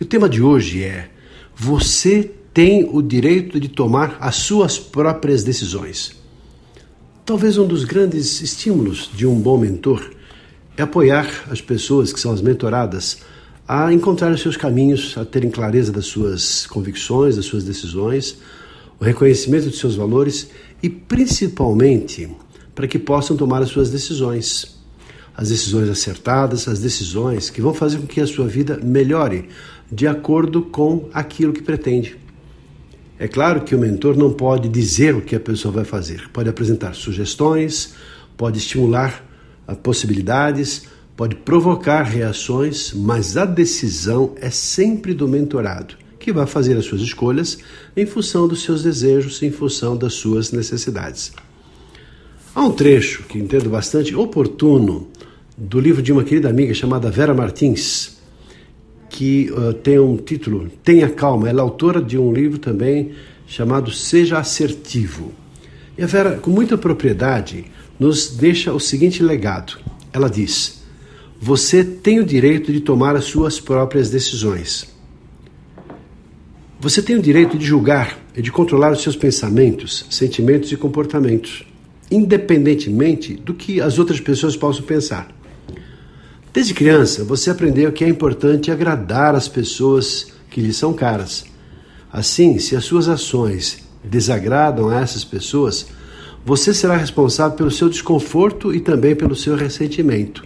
E 0.00 0.04
o 0.04 0.06
tema 0.06 0.30
de 0.30 0.42
hoje 0.42 0.82
é: 0.82 1.10
Você 1.54 2.30
tem 2.54 2.88
o 2.90 3.02
direito 3.02 3.60
de 3.60 3.68
tomar 3.68 4.16
as 4.18 4.36
suas 4.36 4.78
próprias 4.78 5.44
decisões. 5.44 6.12
Talvez 7.26 7.58
um 7.58 7.66
dos 7.66 7.84
grandes 7.84 8.40
estímulos 8.40 9.10
de 9.14 9.26
um 9.26 9.38
bom 9.38 9.58
mentor 9.58 10.10
é 10.74 10.82
apoiar 10.82 11.28
as 11.50 11.60
pessoas 11.60 12.14
que 12.14 12.18
são 12.18 12.32
as 12.32 12.40
mentoradas 12.40 13.18
a 13.68 13.92
encontrar 13.92 14.32
os 14.32 14.40
seus 14.40 14.56
caminhos, 14.56 15.16
a 15.18 15.24
terem 15.24 15.50
clareza 15.50 15.92
das 15.92 16.06
suas 16.06 16.66
convicções, 16.66 17.36
das 17.36 17.44
suas 17.44 17.62
decisões, 17.62 18.38
o 18.98 19.04
reconhecimento 19.04 19.68
de 19.68 19.76
seus 19.76 19.96
valores 19.96 20.48
e 20.82 20.88
principalmente 20.88 22.28
para 22.74 22.88
que 22.88 22.98
possam 22.98 23.36
tomar 23.36 23.62
as 23.62 23.68
suas 23.68 23.90
decisões 23.90 24.80
as 25.40 25.48
decisões 25.48 25.88
acertadas, 25.88 26.68
as 26.68 26.80
decisões 26.80 27.48
que 27.48 27.62
vão 27.62 27.72
fazer 27.72 27.96
com 27.98 28.06
que 28.06 28.20
a 28.20 28.26
sua 28.26 28.46
vida 28.46 28.78
melhore 28.82 29.48
de 29.90 30.06
acordo 30.06 30.62
com 30.62 31.08
aquilo 31.12 31.52
que 31.52 31.62
pretende. 31.62 32.16
É 33.18 33.28
claro 33.28 33.62
que 33.62 33.74
o 33.74 33.78
mentor 33.78 34.16
não 34.16 34.32
pode 34.32 34.68
dizer 34.68 35.14
o 35.14 35.20
que 35.20 35.36
a 35.36 35.40
pessoa 35.40 35.72
vai 35.72 35.84
fazer, 35.84 36.28
pode 36.32 36.48
apresentar 36.48 36.94
sugestões, 36.94 37.94
pode 38.36 38.58
estimular 38.58 39.26
possibilidades, 39.82 40.86
pode 41.16 41.36
provocar 41.36 42.02
reações, 42.02 42.92
mas 42.94 43.36
a 43.36 43.44
decisão 43.44 44.34
é 44.40 44.48
sempre 44.48 45.12
do 45.12 45.28
mentorado, 45.28 45.96
que 46.18 46.32
vai 46.32 46.46
fazer 46.46 46.76
as 46.78 46.86
suas 46.86 47.02
escolhas 47.02 47.58
em 47.96 48.06
função 48.06 48.48
dos 48.48 48.62
seus 48.62 48.82
desejos, 48.82 49.42
em 49.42 49.50
função 49.50 49.96
das 49.96 50.14
suas 50.14 50.50
necessidades. 50.50 51.32
Há 52.54 52.62
um 52.62 52.72
trecho 52.72 53.24
que 53.24 53.38
entendo 53.38 53.68
bastante 53.68 54.14
oportuno 54.14 55.08
do 55.56 55.78
livro 55.78 56.02
de 56.02 56.10
uma 56.10 56.24
querida 56.24 56.48
amiga 56.48 56.72
chamada 56.72 57.10
Vera 57.10 57.34
Martins, 57.34 58.19
que 59.20 59.50
uh, 59.50 59.74
tem 59.74 59.98
um 59.98 60.16
título 60.16 60.70
Tenha 60.82 61.10
Calma. 61.10 61.46
Ela 61.46 61.60
é 61.60 61.62
autora 61.62 62.00
de 62.00 62.16
um 62.16 62.32
livro 62.32 62.58
também 62.58 63.10
chamado 63.46 63.90
Seja 63.90 64.38
Assertivo. 64.38 65.30
E 65.98 66.02
a 66.02 66.06
Vera, 66.06 66.38
com 66.38 66.50
muita 66.50 66.78
propriedade, 66.78 67.66
nos 67.98 68.30
deixa 68.30 68.72
o 68.72 68.80
seguinte 68.80 69.22
legado. 69.22 69.78
Ela 70.10 70.30
diz: 70.30 70.82
Você 71.38 71.84
tem 71.84 72.18
o 72.18 72.24
direito 72.24 72.72
de 72.72 72.80
tomar 72.80 73.14
as 73.14 73.24
suas 73.24 73.60
próprias 73.60 74.08
decisões. 74.08 74.86
Você 76.80 77.02
tem 77.02 77.16
o 77.16 77.22
direito 77.22 77.58
de 77.58 77.66
julgar 77.66 78.18
e 78.34 78.40
de 78.40 78.50
controlar 78.50 78.90
os 78.90 79.02
seus 79.02 79.16
pensamentos, 79.16 80.06
sentimentos 80.08 80.72
e 80.72 80.78
comportamentos, 80.78 81.66
independentemente 82.10 83.34
do 83.34 83.52
que 83.52 83.82
as 83.82 83.98
outras 83.98 84.18
pessoas 84.18 84.56
possam 84.56 84.82
pensar. 84.82 85.30
Desde 86.52 86.74
criança, 86.74 87.22
você 87.22 87.48
aprendeu 87.48 87.92
que 87.92 88.04
é 88.04 88.08
importante 88.08 88.72
agradar 88.72 89.36
as 89.36 89.46
pessoas 89.46 90.32
que 90.50 90.60
lhe 90.60 90.72
são 90.72 90.92
caras. 90.92 91.44
Assim, 92.12 92.58
se 92.58 92.74
as 92.74 92.84
suas 92.84 93.08
ações 93.08 93.88
desagradam 94.02 94.88
a 94.88 94.98
essas 95.00 95.22
pessoas, 95.22 95.86
você 96.44 96.74
será 96.74 96.96
responsável 96.96 97.56
pelo 97.56 97.70
seu 97.70 97.88
desconforto 97.88 98.74
e 98.74 98.80
também 98.80 99.14
pelo 99.14 99.36
seu 99.36 99.54
ressentimento. 99.54 100.42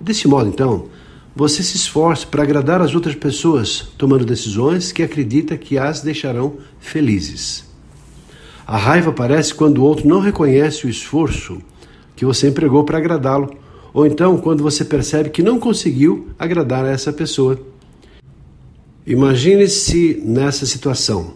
Desse 0.00 0.28
modo, 0.28 0.48
então, 0.48 0.86
você 1.34 1.60
se 1.60 1.76
esforça 1.76 2.24
para 2.24 2.44
agradar 2.44 2.80
as 2.80 2.94
outras 2.94 3.16
pessoas, 3.16 3.88
tomando 3.98 4.24
decisões 4.24 4.92
que 4.92 5.02
acredita 5.02 5.56
que 5.56 5.76
as 5.76 6.02
deixarão 6.02 6.58
felizes. 6.78 7.64
A 8.64 8.76
raiva 8.76 9.10
aparece 9.10 9.52
quando 9.52 9.78
o 9.78 9.84
outro 9.84 10.06
não 10.06 10.20
reconhece 10.20 10.86
o 10.86 10.90
esforço 10.90 11.60
que 12.14 12.24
você 12.24 12.48
empregou 12.48 12.84
para 12.84 12.98
agradá-lo 12.98 13.65
ou 13.96 14.06
então 14.06 14.36
quando 14.36 14.62
você 14.62 14.84
percebe 14.84 15.30
que 15.30 15.42
não 15.42 15.58
conseguiu 15.58 16.28
agradar 16.38 16.84
a 16.84 16.90
essa 16.90 17.14
pessoa. 17.14 17.58
Imagine-se 19.06 20.20
nessa 20.22 20.66
situação. 20.66 21.32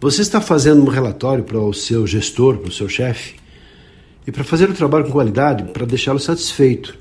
Você 0.00 0.22
está 0.22 0.40
fazendo 0.40 0.80
um 0.80 0.88
relatório 0.88 1.44
para 1.44 1.58
o 1.58 1.74
seu 1.74 2.06
gestor, 2.06 2.56
para 2.56 2.70
o 2.70 2.72
seu 2.72 2.88
chefe, 2.88 3.34
e 4.26 4.32
para 4.32 4.42
fazer 4.42 4.70
o 4.70 4.72
trabalho 4.72 5.04
com 5.04 5.10
qualidade, 5.10 5.64
para 5.64 5.84
deixá-lo 5.84 6.18
satisfeito, 6.18 6.96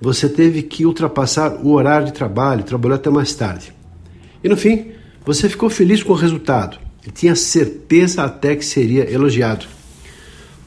você 0.00 0.28
teve 0.28 0.62
que 0.62 0.84
ultrapassar 0.84 1.64
o 1.64 1.70
horário 1.70 2.06
de 2.06 2.12
trabalho, 2.12 2.64
trabalhar 2.64 2.96
até 2.96 3.08
mais 3.08 3.32
tarde. 3.36 3.72
E 4.42 4.48
no 4.48 4.56
fim, 4.56 4.90
você 5.24 5.48
ficou 5.48 5.70
feliz 5.70 6.02
com 6.02 6.12
o 6.12 6.16
resultado 6.16 6.76
e 7.06 7.10
tinha 7.12 7.36
certeza 7.36 8.24
até 8.24 8.56
que 8.56 8.64
seria 8.64 9.08
elogiado. 9.08 9.64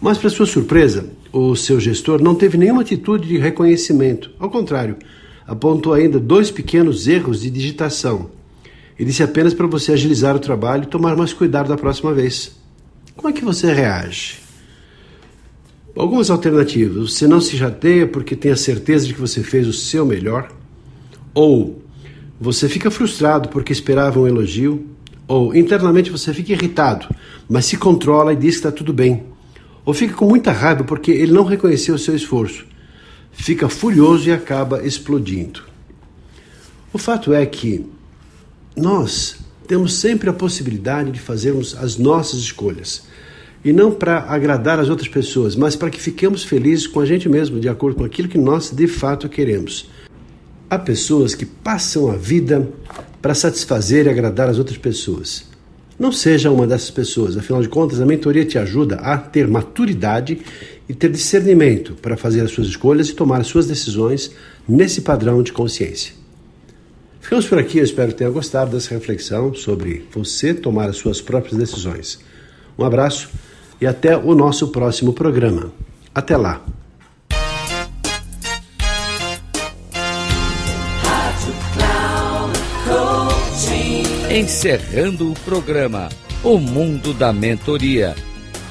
Mas, 0.02 0.18
para 0.18 0.30
sua 0.30 0.46
surpresa, 0.46 1.10
o 1.32 1.56
seu 1.56 1.80
gestor 1.80 2.22
não 2.22 2.36
teve 2.36 2.58
nenhuma 2.58 2.82
atitude 2.82 3.28
de 3.28 3.38
reconhecimento. 3.38 4.32
Ao 4.40 4.50
contrário, 4.50 4.98
apontou 5.48 5.94
ainda 5.94 6.20
dois 6.20 6.52
pequenos 6.52 7.08
erros 7.08 7.42
de 7.42 7.50
digitação 7.50 8.30
e 8.98 9.04
disse 9.04 9.24
apenas 9.24 9.54
para 9.54 9.68
você 9.68 9.92
agilizar 9.92 10.36
o 10.36 10.40
trabalho 10.40 10.84
e 10.84 10.88
tomar 10.88 11.16
mais 11.16 11.34
cuidado 11.34 11.68
da 11.68 11.78
próxima 11.78 12.14
vez. 12.14 12.56
Como 13.16 13.30
é 13.30 13.34
que 13.34 13.44
você 13.44 13.74
reage? 13.74 14.40
Algumas 15.96 16.30
alternativas. 16.30 17.14
Você 17.14 17.28
não 17.28 17.40
se 17.40 17.58
chateia 17.58 18.08
porque 18.08 18.36
tem 18.36 18.52
a 18.52 18.58
certeza 18.58 19.08
de 19.08 19.14
que 19.14 19.22
você 19.22 19.42
fez 19.42 19.68
o 19.68 19.74
seu 19.74 20.06
melhor? 20.06 20.50
Ou 21.34 21.82
você 22.40 22.68
fica 22.68 22.92
frustrado 22.92 23.50
porque 23.50 23.72
esperava 23.72 24.20
um 24.20 24.28
elogio? 24.28 24.86
Ou 25.28 25.56
internamente 25.56 26.12
você 26.12 26.34
fica 26.34 26.54
irritado, 26.54 27.08
mas 27.50 27.66
se 27.66 27.78
controla 27.78 28.34
e 28.34 28.36
diz 28.36 28.56
que 28.56 28.60
está 28.60 28.72
tudo 28.72 28.94
bem 28.94 29.35
ou 29.86 29.94
fica 29.94 30.16
com 30.16 30.26
muita 30.26 30.52
raiva 30.52 30.84
porque 30.84 31.12
ele 31.12 31.32
não 31.32 31.44
reconheceu 31.44 31.96
o 31.96 32.00
seu 32.00 32.16
esforço. 32.16 32.66
Fica 33.32 33.70
furioso 33.70 34.28
e 34.28 34.34
acaba 34.34 34.84
explodindo. 34.84 35.62
O 36.92 36.98
fato 36.98 37.34
é 37.34 37.46
que 37.46 37.86
nós 38.76 39.38
temos 39.68 39.94
sempre 39.94 40.30
a 40.30 40.34
possibilidade 40.34 41.12
de 41.12 41.20
fazermos 41.20 41.76
as 41.76 41.98
nossas 41.98 42.40
escolhas. 42.40 43.04
E 43.64 43.74
não 43.74 43.92
para 43.92 44.20
agradar 44.20 44.80
as 44.80 44.90
outras 44.90 45.10
pessoas, 45.10 45.56
mas 45.56 45.76
para 45.76 45.90
que 45.90 46.00
fiquemos 46.00 46.44
felizes 46.44 46.88
com 46.88 47.00
a 47.00 47.06
gente 47.06 47.28
mesmo, 47.28 47.60
de 47.60 47.68
acordo 47.68 47.98
com 47.98 48.06
aquilo 48.06 48.30
que 48.30 48.38
nós 48.38 48.72
de 48.72 48.88
fato 48.88 49.28
queremos. 49.28 49.90
Há 50.70 50.78
pessoas 50.78 51.36
que 51.36 51.46
passam 51.46 52.12
a 52.12 52.16
vida 52.16 52.68
para 53.22 53.34
satisfazer 53.34 54.06
e 54.06 54.10
agradar 54.10 54.50
as 54.50 54.58
outras 54.58 54.78
pessoas. 54.78 55.55
Não 55.98 56.12
seja 56.12 56.52
uma 56.52 56.68
dessas 56.68 56.92
pessoas, 56.92 57.38
afinal 57.38 57.62
de 57.62 57.70
contas, 57.70 58.02
a 58.02 58.06
mentoria 58.06 58.44
te 58.44 58.58
ajuda 58.58 58.98
a 58.98 59.18
ter 59.18 59.48
maturidade 59.48 60.42
e 60.90 60.94
ter 60.94 61.10
discernimento 61.10 61.96
para 62.02 62.18
fazer 62.18 62.42
as 62.42 62.52
suas 62.52 62.68
escolhas 62.68 63.10
e 63.10 63.14
tomar 63.14 63.40
as 63.40 63.48
suas 63.48 63.66
decisões 63.66 64.32
nesse 64.68 65.02
padrão 65.02 65.42
de 65.42 65.54
consciência. 65.54 66.14
Ficamos 67.22 67.48
por 67.48 67.58
aqui, 67.58 67.80
eu 67.80 67.84
espero 67.84 68.12
que 68.12 68.18
tenha 68.18 68.30
gostado 68.30 68.72
dessa 68.72 68.94
reflexão 68.94 69.54
sobre 69.54 70.06
você 70.14 70.54
tomar 70.54 70.90
as 70.90 70.98
suas 70.98 71.22
próprias 71.22 71.58
decisões. 71.58 72.20
Um 72.78 72.84
abraço 72.84 73.30
e 73.80 73.88
até 73.88 74.18
o 74.18 74.36
nosso 74.36 74.68
próximo 74.68 75.14
programa. 75.14 75.72
Até 76.14 76.36
lá! 76.38 76.64
Encerrando 84.36 85.32
o 85.32 85.34
programa 85.46 86.10
O 86.44 86.60
Mundo 86.60 87.14
da 87.14 87.32
Mentoria. 87.32 88.14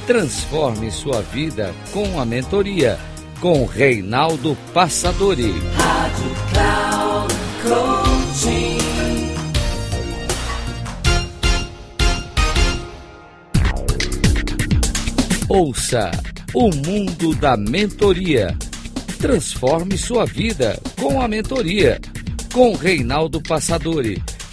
Transforme 0.07 0.91
sua 0.91 1.23
vida 1.23 1.75
com 1.91 2.21
a 2.21 2.27
mentoria 2.27 2.99
com 3.41 3.65
Reinaldo 3.65 4.55
Passadori. 4.75 5.55
Rádio 5.75 6.31
Cloud. 6.53 7.35
Ouça 15.49 16.11
o 16.53 16.69
mundo 16.75 17.35
da 17.37 17.57
mentoria. 17.57 18.55
Transforme 19.17 19.97
sua 19.97 20.27
vida 20.27 20.79
com 21.01 21.23
a 21.23 21.27
mentoria 21.27 21.99
com 22.53 22.75
Reinaldo 22.75 23.41
Passadori 23.41 24.23